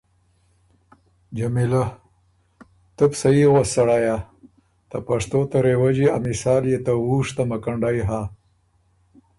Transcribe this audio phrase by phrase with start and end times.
[1.37, 1.83] جمیلۀ:
[2.95, 4.15] تُو بو صحیح غؤس سړیا!
[4.89, 8.21] ته پشتو ته رېوجی ا مثال يې ته وُوش ته مکنډئ هۀ